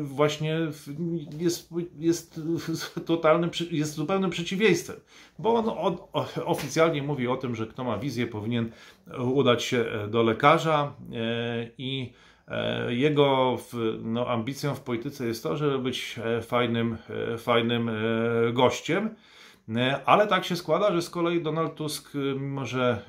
[0.00, 0.58] właśnie
[1.38, 2.40] jest, jest
[3.06, 4.96] totalnym, jest zupełnym przeciwieństwem,
[5.38, 5.96] bo on
[6.44, 8.72] oficjalnie mówi o tym, że kto ma wizję powinien
[9.18, 10.92] udać się do lekarza
[11.78, 12.12] i
[12.88, 13.58] jego
[14.02, 16.96] no, ambicją w polityce jest to, żeby być fajnym,
[17.38, 17.90] fajnym
[18.52, 19.14] gościem.
[19.76, 23.02] E, ale tak się składa, że z kolei Donald Tusk, e, mimo że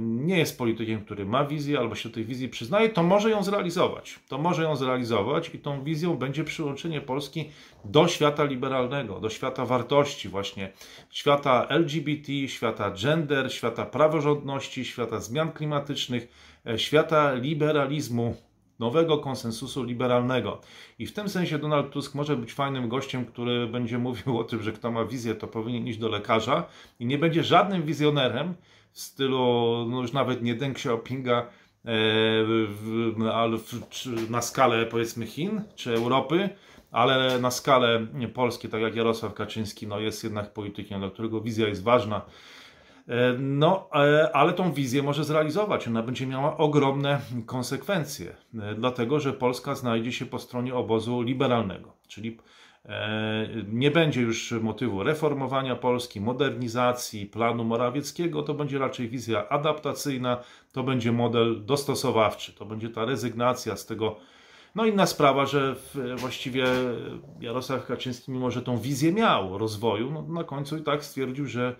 [0.00, 3.42] nie jest politykiem, który ma wizję albo się do tej wizji przyznaje, to może ją
[3.42, 4.18] zrealizować.
[4.28, 7.50] To może ją zrealizować i tą wizją będzie przyłączenie Polski
[7.84, 10.72] do świata liberalnego, do świata wartości właśnie,
[11.10, 16.28] świata LGBT, świata gender, świata praworządności, świata zmian klimatycznych,
[16.66, 18.36] e, świata liberalizmu,
[18.78, 20.60] nowego konsensusu liberalnego.
[20.98, 24.62] I w tym sensie Donald Tusk może być fajnym gościem, który będzie mówił o tym,
[24.62, 26.66] że kto ma wizję, to powinien iść do lekarza
[27.00, 28.54] i nie będzie żadnym wizjonerem
[28.92, 31.46] w stylu, no już nawet nie Deng Xiaopinga,
[33.32, 33.58] ale
[34.30, 36.48] na skalę powiedzmy Chin czy Europy,
[36.92, 41.68] ale na skalę Polski, tak jak Jarosław Kaczyński, no jest jednak politykiem, dla którego wizja
[41.68, 42.65] jest ważna E,
[43.38, 45.88] no, e, ale tą wizję może zrealizować.
[45.88, 51.92] Ona będzie miała ogromne konsekwencje, e, dlatego że Polska znajdzie się po stronie obozu liberalnego,
[52.08, 52.38] czyli
[53.68, 60.40] nie będzie już motywu reformowania Polski, modernizacji, planu Morawieckiego, to będzie raczej wizja adaptacyjna,
[60.72, 64.16] to będzie model dostosowawczy, to będzie ta rezygnacja z tego.
[64.74, 65.76] No inna sprawa, że
[66.16, 66.64] właściwie
[67.40, 71.76] Jarosław Kaczyński, mimo że tą wizję miał rozwoju, no na końcu i tak stwierdził, że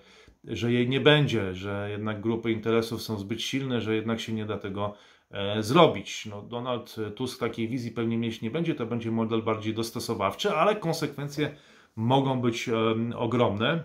[0.46, 4.46] że jej nie będzie, że jednak grupy interesów są zbyt silne, że jednak się nie
[4.46, 4.94] da tego
[5.30, 6.26] e, zrobić.
[6.26, 10.76] No, Donald Tusk takiej wizji pewnie mieć nie będzie, to będzie model bardziej dostosowawczy, ale
[10.76, 11.56] konsekwencje
[11.96, 12.70] mogą być
[13.16, 13.84] ogromne,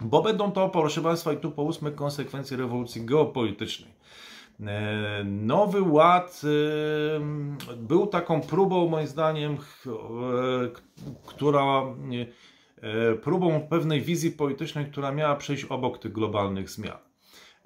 [0.00, 3.90] bo będą to, proszę Państwa, i tu połóżmy konsekwencje rewolucji geopolitycznej.
[4.60, 6.42] E, Nowy Ład
[7.76, 9.56] był taką próbą, moim zdaniem,
[11.26, 11.82] która
[12.12, 12.26] E,
[13.22, 16.98] próbą pewnej wizji politycznej, która miała przejść obok tych globalnych zmian.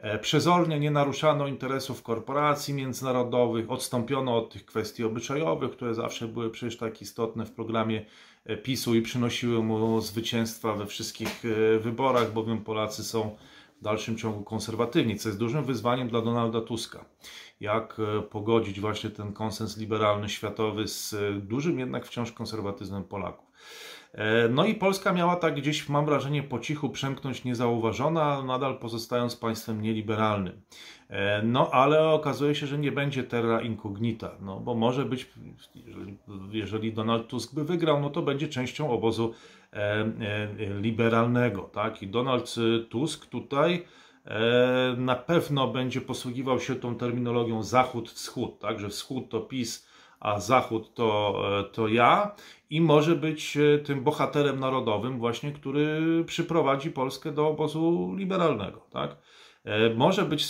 [0.03, 6.51] E, przezornie nie naruszano interesów korporacji międzynarodowych, odstąpiono od tych kwestii obyczajowych, które zawsze były
[6.51, 8.05] przecież tak istotne w programie
[8.44, 11.42] e, PiSu i przynosiły mu zwycięstwa we wszystkich
[11.81, 13.37] wyborach, bowiem Polacy są
[13.81, 17.05] w dalszym ciągu konserwatywni, co jest dużym wyzwaniem dla Donalda Tuska.
[17.61, 17.96] Jak
[18.31, 21.14] pogodzić właśnie ten konsens liberalny światowy z
[21.46, 23.53] dużym jednak wciąż konserwatyzmem Polaków.
[24.12, 29.37] E, no i Polska miała tak gdzieś, mam wrażenie, po cichu przemknąć niezauważona, nadal pozostając
[29.37, 30.62] państwem nieliberalnym.
[31.09, 35.31] E, no ale okazuje się, że nie będzie terra incognita, no bo może być,
[35.87, 36.16] jeżeli,
[36.53, 39.35] jeżeli Donald Tusk by wygrał, no to będzie częścią obozu
[39.72, 40.05] e,
[40.81, 42.03] liberalnego, tak?
[42.03, 42.55] I Donald
[42.88, 43.85] Tusk tutaj
[44.96, 48.81] na pewno będzie posługiwał się tą terminologią zachód-wschód, tak?
[48.81, 49.87] Że wschód to PiS,
[50.22, 52.35] a Zachód to, to ja
[52.70, 59.16] i może być e, tym bohaterem narodowym właśnie, który przyprowadzi Polskę do obozu liberalnego, tak?
[59.64, 60.46] E, może być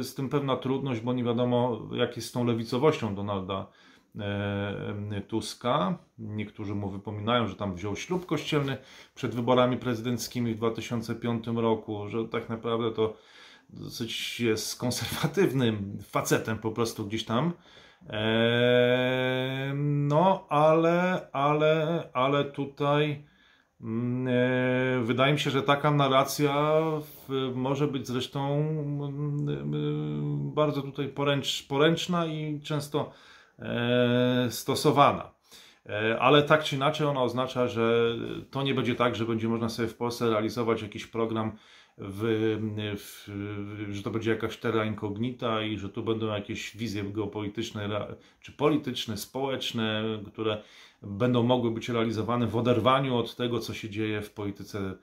[0.00, 3.66] z tym pewna trudność, bo nie wiadomo, jak jest z tą lewicowością Donalda
[4.18, 5.98] e, Tuska.
[6.18, 8.76] Niektórzy mu wypominają, że tam wziął ślub kościelny
[9.14, 13.16] przed wyborami prezydenckimi w 2005 roku, że tak naprawdę to
[13.70, 17.52] dosyć jest konserwatywnym facetem po prostu gdzieś tam.
[20.12, 23.24] No, ale, ale, ale tutaj
[23.80, 26.74] mm, e, wydaje mi się, że taka narracja
[27.54, 33.12] może być zresztą mm, bardzo tutaj poręcz, poręczna i często
[33.58, 35.34] e, stosowana.
[35.86, 38.16] E, ale tak czy inaczej ona oznacza, że
[38.50, 41.52] to nie będzie tak, że będzie można sobie w Polsce realizować jakiś program
[41.98, 42.56] w,
[42.96, 48.06] w, że to będzie jakaś terra incognita i że tu będą jakieś wizje geopolityczne,
[48.40, 50.02] czy polityczne, społeczne,
[50.32, 50.62] które
[51.02, 54.94] będą mogły być realizowane w oderwaniu od tego, co się dzieje w polityce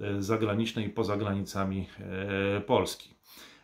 [0.00, 1.86] e, zagranicznej i poza granicami
[2.56, 3.14] e, Polski.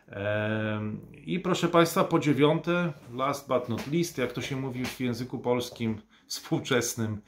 [0.09, 0.81] E,
[1.25, 5.39] I proszę Państwa, po dziewiąte, last but not least, jak to się mówi w języku
[5.39, 7.21] polskim współczesnym,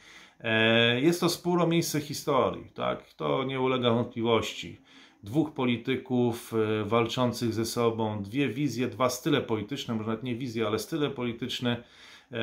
[1.02, 3.14] jest to spór o miejsce historii, tak?
[3.14, 4.82] To nie ulega wątpliwości
[5.26, 10.68] dwóch polityków e, walczących ze sobą, dwie wizje, dwa style polityczne, może nawet nie wizje,
[10.68, 11.84] ale style polityczne,
[12.32, 12.38] e,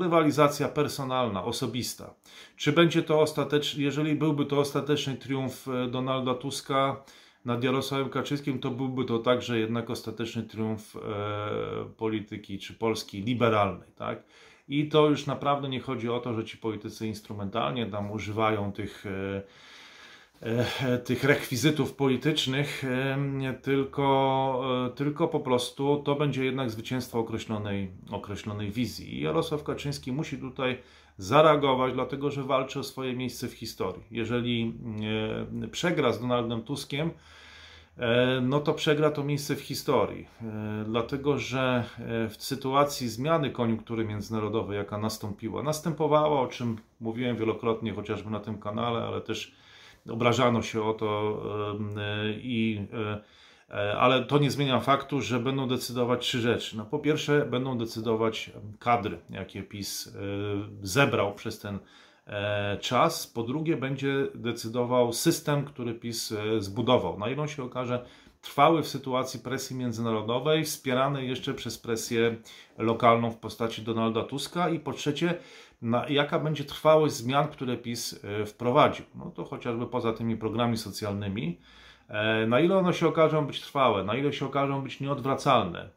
[0.00, 2.14] rywalizacja personalna, osobista.
[2.56, 7.04] Czy będzie to ostateczny, jeżeli byłby to ostateczny triumf e, Donalda Tuska
[7.44, 10.96] nad Jarosławem Kaczyńskim, to byłby to także jednak ostateczny triumf
[11.96, 14.22] polityki czy Polski liberalnej, tak?
[14.68, 19.04] I to już naprawdę nie chodzi o to, że ci politycy instrumentalnie tam używają tych
[21.04, 28.70] tych rekwizytów politycznych, e, tylko, e, tylko po prostu to będzie jednak zwycięstwo określonej, określonej
[28.70, 29.14] wizji.
[29.14, 30.78] I Jarosław Kaczyński musi tutaj
[31.18, 34.02] zareagować, dlatego że walczy o swoje miejsce w historii.
[34.10, 34.74] Jeżeli
[35.70, 37.10] przegra z Donaldem Tuskiem,
[38.42, 40.26] no to przegra to miejsce w historii,
[40.86, 41.84] dlatego że
[42.30, 48.58] w sytuacji zmiany koniunktury międzynarodowej, jaka nastąpiła, następowała, o czym mówiłem wielokrotnie, chociażby na tym
[48.58, 49.54] kanale, ale też
[50.08, 51.40] obrażano się o to
[52.36, 52.86] i
[53.72, 56.76] E, ale to nie zmienia faktu, że będą decydować trzy rzeczy.
[56.76, 60.10] No, po pierwsze, będą decydować kadry, jakie PiS e,
[60.82, 61.78] zebrał przez ten
[62.26, 63.26] e, czas.
[63.26, 67.18] Po drugie, będzie decydował system, który PiS zbudował.
[67.18, 68.04] Na ile on się okaże
[68.42, 72.36] trwały w sytuacji presji międzynarodowej, wspierany jeszcze przez presję
[72.78, 74.68] lokalną w postaci Donalda Tuska.
[74.68, 75.34] I po trzecie,
[75.82, 79.04] na, jaka będzie trwałość zmian, które PiS wprowadził.
[79.14, 81.58] No to chociażby poza tymi programami socjalnymi.
[82.12, 85.90] E, na ile one się okażą być trwałe, na ile się okażą być nieodwracalne.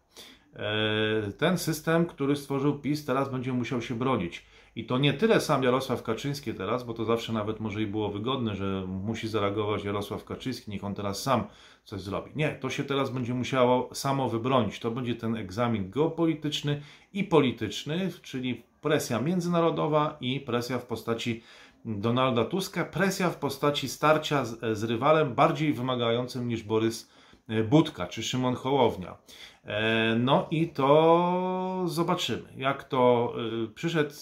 [0.55, 4.45] E, ten system, który stworzył PiS, teraz będzie musiał się bronić.
[4.75, 8.09] I to nie tyle sam Jarosław Kaczyński teraz, bo to zawsze nawet może i było
[8.09, 11.43] wygodne, że musi zareagować Jarosław Kaczyński, niech on teraz sam
[11.83, 12.31] coś zrobi.
[12.35, 14.79] Nie, to się teraz będzie musiało samo wybronić.
[14.79, 16.81] To będzie ten egzamin geopolityczny
[17.13, 21.43] i polityczny, czyli presja międzynarodowa i presja w postaci
[21.85, 27.09] Donalda Tuska, presja w postaci starcia z, z rywalem bardziej wymagającym niż Borys
[27.47, 29.17] e, Budka czy Szymon Hołownia.
[29.63, 34.13] E, no i to zobaczymy, jak to e, przyszedł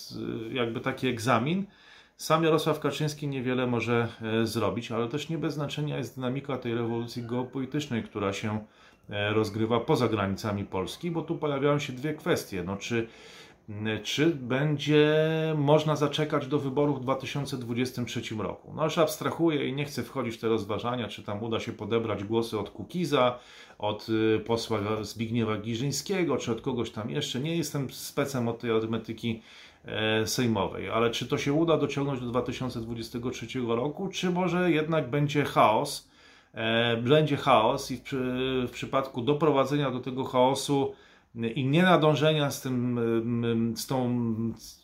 [0.52, 1.66] jakby taki egzamin.
[2.18, 4.08] Sam Jarosław Kaczyński niewiele może
[4.44, 8.66] zrobić, ale też nie bez znaczenia jest dynamika tej rewolucji geopolitycznej, która się
[9.10, 12.64] rozgrywa poza granicami Polski, bo tu pojawiają się dwie kwestie.
[12.64, 13.08] No, czy
[14.04, 15.16] czy będzie
[15.58, 18.74] można zaczekać do wyborów w 2023 roku.
[18.76, 22.24] No już abstrahuję i nie chcę wchodzić w te rozważania, czy tam uda się podebrać
[22.24, 23.40] głosy od Kukiza,
[23.80, 27.40] od y, posła Zbigniewa Giżyńskiego, czy od kogoś tam jeszcze.
[27.40, 29.42] Nie jestem specem od tej arytmetyki
[29.86, 35.44] e, sejmowej, ale czy to się uda dociągnąć do 2023 roku, czy może jednak będzie
[35.44, 36.10] chaos,
[36.54, 38.12] e, będzie chaos i w,
[38.68, 40.94] w przypadku doprowadzenia do tego chaosu
[41.36, 43.00] i nie nadążenia z tym,
[43.78, 44.26] z tą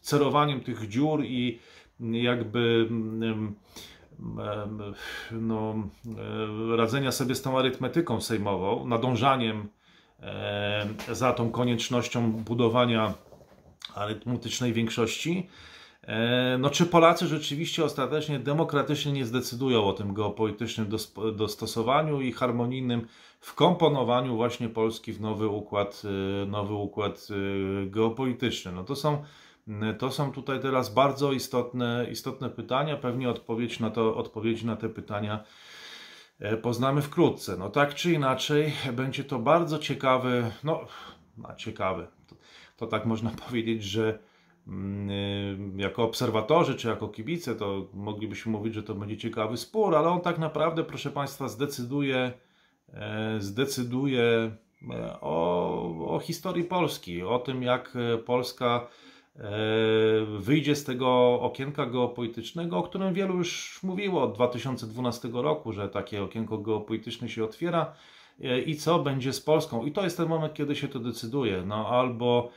[0.02, 1.60] cerowaniem tych dziur i
[2.00, 2.90] jakby
[5.32, 5.76] no,
[6.78, 9.68] radzenia sobie z tą arytmetyką sejmową, nadążaniem
[11.12, 13.14] za tą koniecznością budowania
[13.96, 15.48] arytmetycznej większości.
[16.02, 20.90] E, no, czy Polacy rzeczywiście ostatecznie demokratycznie nie zdecydują o tym geopolitycznym
[21.36, 23.08] dostosowaniu i harmonijnym
[23.40, 26.02] wkomponowaniu właśnie Polski w nowy układ,
[26.44, 28.72] y, nowy układ y, geopolityczny.
[28.72, 29.24] No to są,
[30.00, 32.98] to są tutaj teraz bardzo istotne, istotne pytania.
[32.98, 35.44] Pewnie odpowiedź na to, odpowiedzi na te pytania
[36.40, 37.58] e, poznamy wkrótce.
[37.58, 40.86] No tak czy inaczej, będzie to bardzo ciekawy, no,
[41.38, 42.08] no ciekawy.
[42.28, 42.36] To,
[42.78, 44.20] to tak można powiedzieć, że
[44.68, 45.10] mm,
[45.78, 50.10] y, jako obserwatorzy czy jako kibice, to moglibyśmy mówić, że to będzie ciekawy spór, ale
[50.10, 52.32] on tak naprawdę, proszę Państwa, zdecyduje
[53.40, 58.88] zdecyduje e, o, o historii Polski, o tym, jak e, Polska
[60.40, 66.24] wyjdzie z tego okienka geopolitycznego, o którym wielu już mówiło od 2012 roku, że takie
[66.24, 67.94] okienko geopolityczne się otwiera
[68.66, 69.86] i co będzie z Polską.
[69.86, 71.64] I to jest ten moment, kiedy się to decyduje.
[71.66, 72.50] No, albo,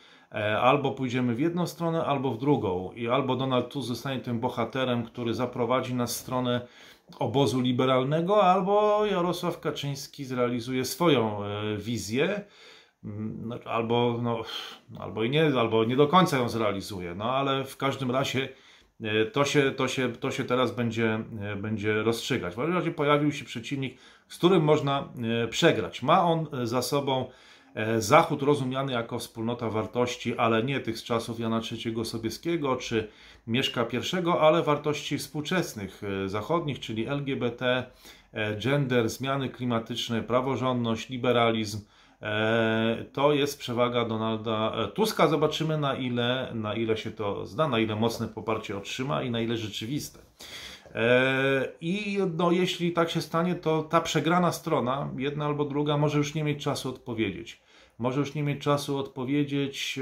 [0.60, 2.92] albo pójdziemy w jedną stronę, albo w drugą.
[2.92, 6.66] I albo Donald Tusk zostanie tym bohaterem, który zaprowadzi nas w stronę
[7.18, 12.44] obozu liberalnego, albo Jarosław Kaczyński zrealizuje swoją e, wizję,
[13.04, 14.42] mm, no, albo, no,
[14.98, 18.48] albo i nie, albo nie do końca ją zrealizuje, no ale w każdym razie
[19.00, 22.52] e, to się, to się, to się teraz będzie, e, będzie rozstrzygać.
[22.52, 25.08] W każdym razie pojawił się przeciwnik, z którym można
[25.50, 26.02] przegrać.
[26.02, 27.30] Ma on za sobą
[27.98, 33.08] Zachód rozumiany jako wspólnota wartości, ale nie tych z czasów Jana III Sobieskiego czy
[33.46, 37.86] Mieszka I, ale wartości współczesnych e, zachodnich, czyli LGBT,
[38.32, 41.80] e, gender, zmiany klimatyczne, praworządność, liberalizm.
[42.22, 45.28] E, to jest przewaga Donalda Tuska.
[45.28, 49.40] Zobaczymy na ile, na ile się to zda, na ile mocne poparcie otrzyma i na
[49.40, 50.18] ile rzeczywiste.
[51.80, 56.34] I no, jeśli tak się stanie, to ta przegrana strona, jedna albo druga, może już
[56.34, 57.62] nie mieć czasu odpowiedzieć.
[57.98, 59.98] Może już nie mieć czasu odpowiedzieć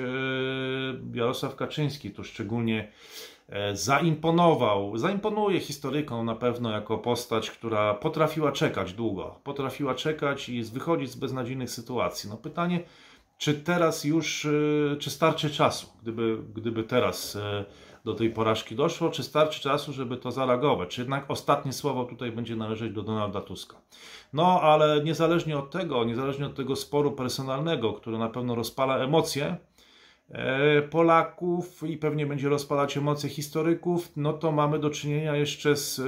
[1.14, 2.88] Jarosław Kaczyński, tu szczególnie
[3.50, 10.62] E, zaimponował, zaimponuje historykom na pewno jako postać, która potrafiła czekać długo, potrafiła czekać i
[10.62, 12.30] wychodzić z beznadziejnych sytuacji.
[12.30, 12.80] No pytanie,
[13.38, 17.64] czy teraz już, e, czy starczy czasu, gdyby, gdyby teraz e,
[18.04, 22.32] do tej porażki doszło, czy starczy czasu, żeby to zareagować, czy jednak ostatnie słowo tutaj
[22.32, 23.76] będzie należeć do Donalda Tuska.
[24.32, 29.56] No, ale niezależnie od tego, niezależnie od tego sporu personalnego, który na pewno rozpala emocje,
[30.30, 36.00] E, Polaków i pewnie będzie rozpalać emocje historyków, no to mamy do czynienia jeszcze z.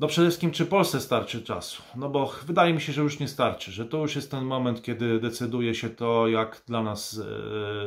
[0.00, 1.82] E, no przede wszystkim, czy Polsce starczy czasu?
[1.96, 4.82] No bo wydaje mi się, że już nie starczy, że to już jest ten moment,
[4.82, 7.20] kiedy decyduje się to, jak dla nas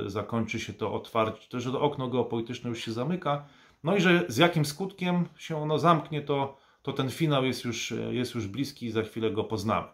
[0.05, 3.45] e, zakończy się to otwarcie, to, że to okno geopolityczne już się zamyka,
[3.84, 7.93] no i że z jakim skutkiem się ono zamknie, to, to ten finał jest już,
[8.11, 9.88] jest już bliski i za chwilę go poznamy.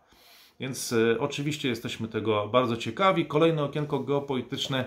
[0.59, 3.26] Więc e, oczywiście jesteśmy tego bardzo ciekawi.
[3.26, 4.86] Kolejne okienko geopolityczne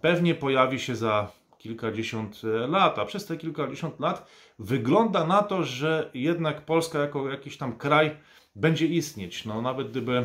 [0.00, 5.64] pewnie pojawi się za kilkadziesiąt e, lat, a przez te kilkadziesiąt lat wygląda na to,
[5.64, 8.16] że jednak Polska jako jakiś tam kraj
[8.56, 9.44] będzie istnieć.
[9.44, 10.24] No nawet gdyby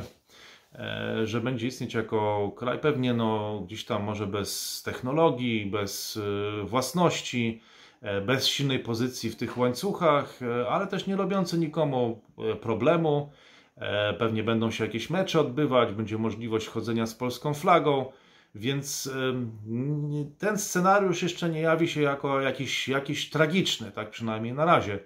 [0.75, 6.63] E, że będzie istnieć jako kraj pewnie no, gdzieś tam może bez technologii, bez e,
[6.63, 7.61] własności,
[8.01, 12.21] e, bez silnej pozycji w tych łańcuchach, ale też nie robiący nikomu
[12.61, 13.31] problemu.
[14.19, 18.11] Pewnie będą się jakieś mecze odbywać, będzie możliwość chodzenia z polską flagą,
[18.55, 19.11] więc
[20.37, 24.99] ten scenariusz jeszcze nie jawi się jako jakiś, jakiś tragiczny, tak przynajmniej na razie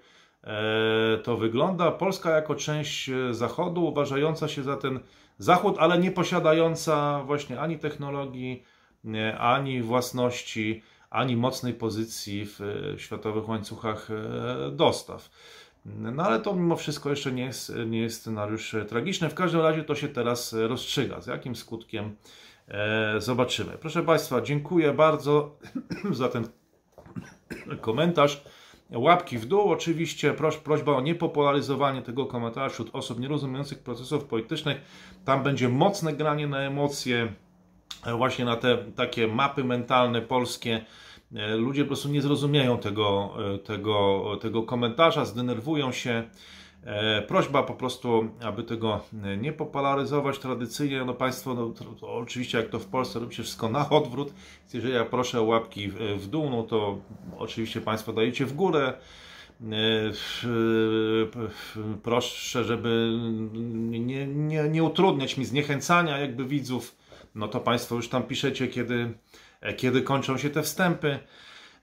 [1.24, 1.91] to wygląda.
[1.91, 5.00] Polska jako część Zachodu, uważająca się za ten
[5.38, 8.64] Zachód, ale nie posiadająca właśnie ani technologii,
[9.39, 12.60] ani własności, ani mocnej pozycji w
[12.98, 15.30] światowych łańcuchach e, dostaw.
[15.86, 19.30] No ale to mimo wszystko jeszcze nie jest, nie jest scenariusz tragiczny.
[19.30, 21.22] W każdym razie to się teraz rozstrzyga.
[21.22, 22.12] Z jakim skutkiem e,
[23.18, 23.72] zobaczymy.
[23.72, 25.57] Proszę Państwa, dziękuję bardzo
[26.11, 26.47] za ten
[27.82, 28.43] komentarz.
[28.95, 34.78] Łapki w dół, oczywiście proś, prośba o niepopularyzowanie tego komentarza wśród osób nierozumiejących procesów politycznych.
[35.26, 37.34] Tam będzie mocne granie na emocje,
[38.05, 40.86] e, właśnie na te takie mapy mentalne polskie.
[41.36, 46.24] E, ludzie po prostu nie zrozumieją tego, e, tego, tego komentarza, zdenerwują się.
[46.88, 49.00] E, prośba po prostu, aby tego
[49.38, 51.06] nie popularyzować tradycyjnie.
[51.06, 54.34] No Państwo, no, to, to oczywiście jak to w Polsce robi się wszystko na odwrót.
[54.74, 56.98] Jeżeli ja proszę o łapki w, w dół, no to
[57.38, 58.94] oczywiście Państwo dajecie w górę.
[59.62, 59.66] E,
[62.04, 63.20] proszę, żeby
[63.90, 66.96] nie, nie, nie utrudniać mi zniechęcania jakby widzów,
[67.36, 69.14] no to Państwo już tam piszecie, kiedy,
[69.78, 71.20] kiedy kończą się te wstępy.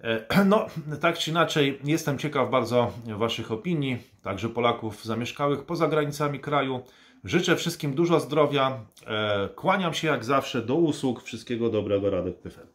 [0.01, 0.67] E, no,
[1.01, 6.81] tak czy inaczej, jestem ciekaw bardzo Waszych opinii, także Polaków zamieszkałych poza granicami kraju.
[7.25, 8.81] Życzę wszystkim dużo zdrowia.
[9.07, 11.23] E, kłaniam się jak zawsze do usług.
[11.23, 12.67] Wszystkiego dobrego, Radek Tyfel.